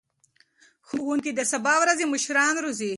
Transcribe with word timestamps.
ښوونکي 0.87 1.31
د 1.35 1.41
سبا 1.51 1.73
ورځې 1.81 2.05
مشران 2.13 2.55
روزي. 2.63 2.89